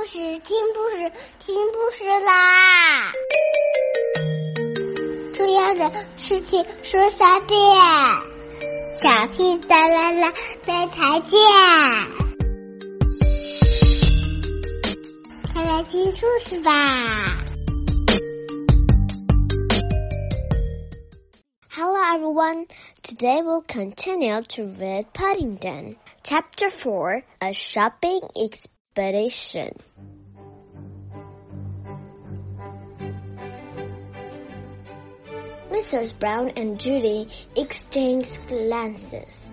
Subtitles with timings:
[0.00, 3.12] 故事，听故事，听故事啦！
[5.34, 7.58] 重要的事情说三遍，
[8.94, 10.32] 小屁哒啦啦，
[10.66, 11.38] 明天见！
[15.52, 17.44] 快来听故事吧
[21.68, 22.68] ！Hello everyone,
[23.02, 29.72] today we'll continue to read Paddington, Chapter Four, A Shopping Experience expedition.
[35.70, 36.18] Mrs.
[36.18, 39.50] Brown and Judy exchanged glances.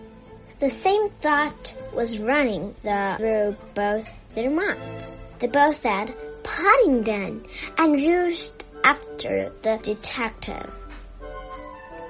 [0.59, 5.05] The same thought was running through both their minds.
[5.39, 7.45] They both said Paddington
[7.77, 10.73] and rushed after the detective.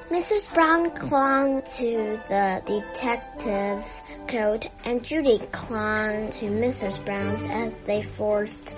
[0.09, 0.53] Mrs.
[0.53, 3.91] Brown clung to the detective's
[4.29, 7.03] coat and Judy clung to Mrs.
[7.03, 8.73] Brown's as they forced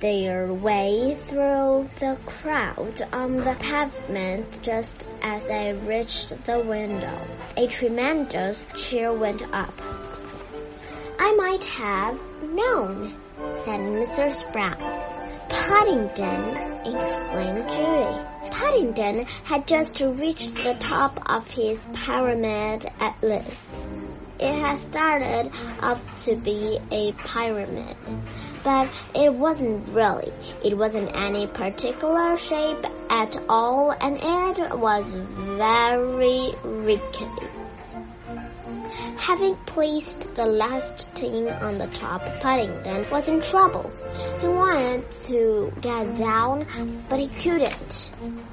[0.00, 7.26] their way through the crowd on the pavement just as they reached the window.
[7.56, 9.80] A tremendous cheer went up.
[11.18, 13.14] I might have known,
[13.64, 14.52] said Mrs.
[14.52, 14.76] Brown.
[15.48, 18.33] Paddington, exclaimed Judy.
[18.54, 23.64] Paddington had just reached the top of his pyramid at last.
[24.38, 27.96] It had started up to be a pyramid,
[28.62, 30.32] but it wasn't really.
[30.64, 37.48] It wasn't any particular shape at all, and it was very rickety.
[39.16, 43.90] Having placed the last tin on the top, Paddington was in trouble.
[44.40, 46.66] He wanted to get down,
[47.08, 48.10] but he couldn't.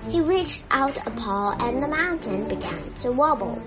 [0.07, 3.61] He reached out a paw and the mountain began to wobble.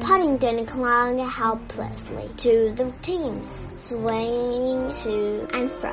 [0.00, 5.92] Paddington clung helplessly to the tins, swaying to and fro,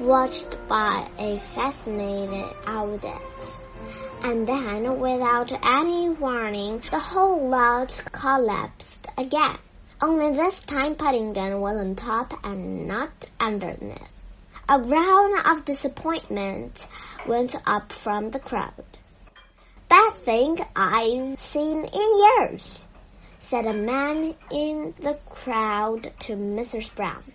[0.00, 3.58] watched by a fascinated audience.
[4.22, 9.58] And then, without any warning, the whole lot collapsed again.
[10.00, 13.10] Only this time Paddington was on top and not
[13.40, 13.98] underneath.
[14.68, 16.86] A groan of disappointment
[17.26, 18.84] went up from the crowd.
[19.88, 22.78] Best thing I've seen in years,
[23.40, 26.94] said a man in the crowd to Mrs.
[26.94, 27.32] Brown.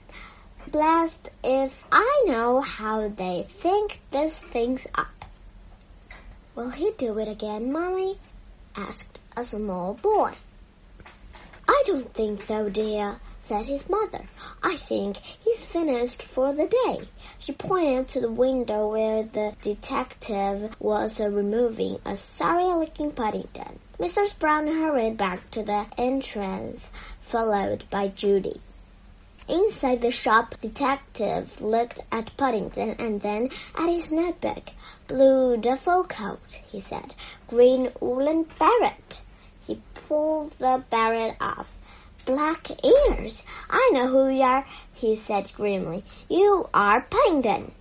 [0.66, 5.26] Blessed if I know how they think this thing's up.
[6.56, 8.18] Will he do it again, Molly?
[8.74, 10.34] asked a small boy.
[11.84, 14.24] I don't think so, dear, said his mother.
[14.62, 17.10] I think he's finished for the day.
[17.40, 23.80] She pointed to the window where the detective was removing a sorry-looking Paddington.
[24.00, 24.40] Mrs.
[24.40, 26.90] Brown hurried back to the entrance,
[27.20, 28.62] followed by Judy.
[29.50, 34.70] Inside the shop, the detective looked at Paddington and then at his notebook.
[35.08, 37.14] Blue duffel coat, he said.
[37.50, 39.20] Green woolen beret
[40.08, 41.68] pull the beret off.
[42.26, 43.44] Black ears.
[43.70, 46.04] I know who you are, he said grimly.
[46.30, 47.72] You are Paddington.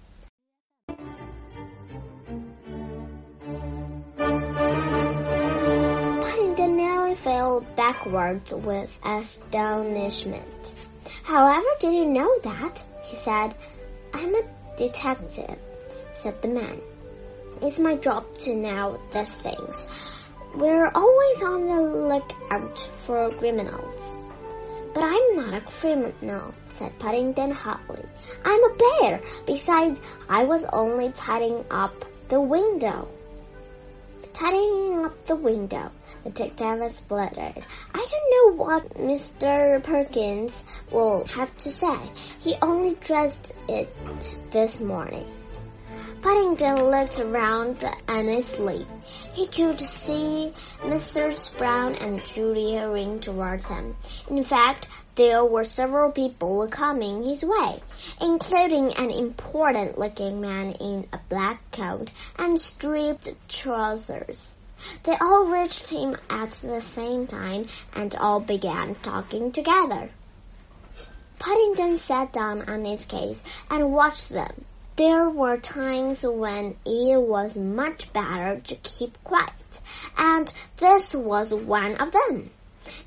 [6.22, 10.75] Paddington nearly fell backwards with astonishment.
[11.22, 12.82] However did you know that?
[13.03, 13.55] he said.
[14.15, 14.43] I'm a
[14.77, 15.59] detective,
[16.12, 16.81] said the man.
[17.62, 19.87] It's my job to know these things.
[20.54, 23.94] We're always on the lookout for criminals.
[24.92, 28.04] But I'm not a criminal, said Paddington hotly.
[28.44, 29.22] I'm a bear.
[29.46, 29.98] Besides,
[30.28, 33.08] I was only tidying up the window.
[34.34, 35.90] Tidying up the window,
[36.24, 37.64] the detective spluttered.
[37.94, 39.82] I don't know what Mr.
[39.82, 42.10] Perkins will have to say.
[42.40, 43.90] He only dressed it
[44.50, 45.41] this morning.
[46.22, 48.87] Paddington looked around uneasily.
[49.33, 51.50] He could see Mrs.
[51.59, 53.97] Brown and Judy hurrying towards him.
[54.28, 57.82] In fact, there were several people coming his way,
[58.21, 64.52] including an important-looking man in a black coat and striped trousers.
[65.02, 70.08] They all reached him at the same time and all began talking together.
[71.41, 74.64] Paddington sat down on his case and watched them.
[74.97, 79.81] There were times when it was much better to keep quiet,
[80.19, 82.50] and this was one of them.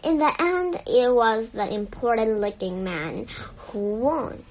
[0.04, 3.28] In the end, it was the important looking man
[3.68, 4.44] who won,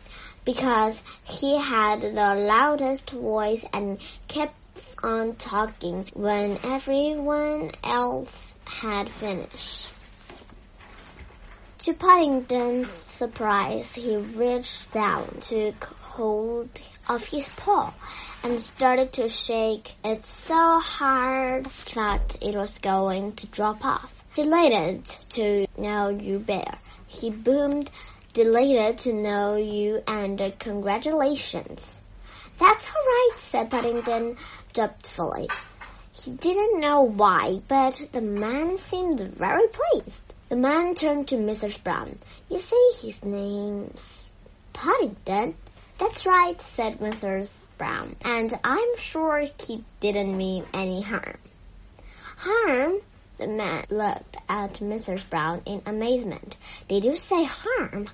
[0.44, 3.98] because he had the loudest voice and
[4.28, 4.54] kept
[5.02, 9.90] on talking when everyone else had finished.
[11.78, 16.68] To Paddington's surprise, he reached down, took hold
[17.08, 17.92] of his paw
[18.44, 24.24] and started to shake it so hard that it was going to drop off.
[24.34, 26.78] Delighted to know you, Bear.
[27.08, 27.90] He boomed,
[28.32, 31.94] delighted to know you and congratulations.
[32.60, 34.36] That's all right, said Paddington
[34.72, 35.48] doubtfully.
[36.12, 40.22] He didn't know why, but the man seemed very pleased.
[40.48, 41.82] The man turned to Mrs.
[41.82, 42.16] Brown.
[42.48, 44.20] You say his name's
[44.72, 45.56] Paddington?
[45.98, 47.60] That's right, said Mrs.
[47.78, 51.38] Brown, and I'm sure he didn't mean any harm.
[52.36, 52.96] Harm?
[53.38, 55.28] The man looked at Mrs.
[55.30, 56.56] Brown in amazement.
[56.88, 58.08] Did you say harm?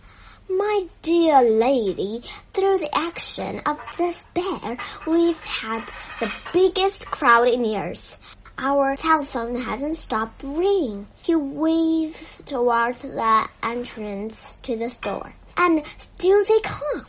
[0.48, 2.22] My dear lady,
[2.52, 4.76] through the action of this bear,
[5.06, 5.84] we've had
[6.18, 8.18] the biggest crowd in years.
[8.58, 11.06] Our telephone hasn't stopped ringing.
[11.22, 15.32] He waves towards the entrance to the store.
[15.56, 17.06] And still they come.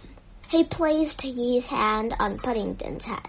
[0.51, 3.25] He placed his hand on Paddington's head.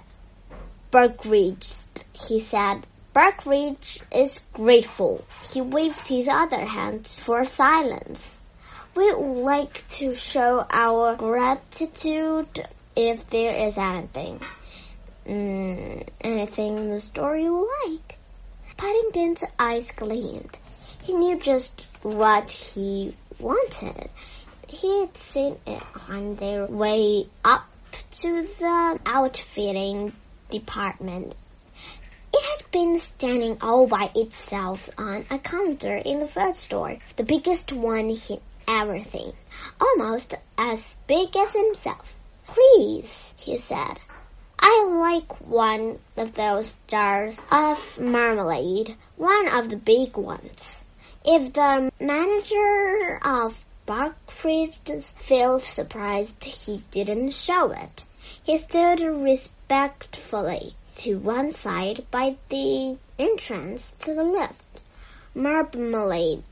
[0.90, 1.76] Barkridge,
[2.12, 2.84] he said.
[3.14, 5.24] Barkridge is grateful.
[5.52, 8.40] He waved his other hand for silence.
[8.96, 12.66] We would like to show our gratitude
[12.96, 14.40] if there is anything.
[15.24, 18.18] Mm, anything in the story you like.
[18.76, 20.58] Paddington's eyes gleamed.
[21.04, 24.10] He knew just what he wanted.
[24.74, 27.66] He had seen it on their way up
[28.22, 30.14] to the outfitting
[30.48, 31.34] department.
[32.32, 37.22] It had been standing all by itself on a counter in the food store, the
[37.22, 39.34] biggest one he ever seen,
[39.78, 42.14] almost as big as himself.
[42.46, 44.00] Please, he said,
[44.58, 50.74] I like one of those jars of marmalade, one of the big ones.
[51.26, 53.54] If the manager of
[53.84, 54.76] Barkridge
[55.16, 58.04] felt surprised he didn't show it.
[58.44, 64.82] He stood respectfully to one side by the entrance to the lift.
[65.34, 66.44] Marmalade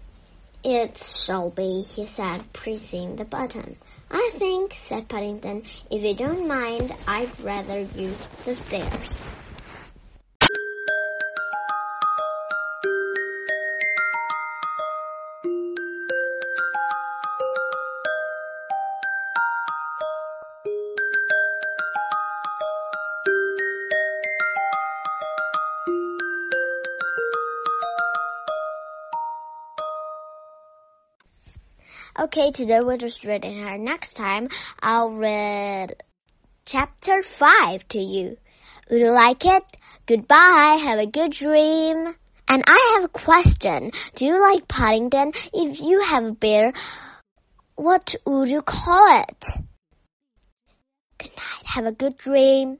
[0.62, 3.78] it shall be, he said, pressing the button.
[4.10, 9.28] I think, said Paddington, if you don't mind, I'd rather use the stairs.
[32.18, 33.78] Okay, today we're just reading her.
[33.78, 34.48] Next time,
[34.82, 35.94] I'll read
[36.66, 38.36] chapter 5 to you.
[38.90, 39.62] Would you like it?
[40.06, 40.80] Goodbye.
[40.82, 42.12] Have a good dream.
[42.48, 43.92] And I have a question.
[44.16, 45.34] Do you like Paddington?
[45.54, 46.72] If you have a bear,
[47.76, 49.46] what would you call it?
[51.18, 51.66] Good night.
[51.66, 52.78] Have a good dream.